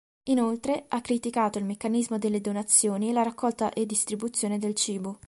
[0.29, 5.19] Inoltre ha criticato il meccanismo delle donazioni e la raccolta e distribuzione del cibo.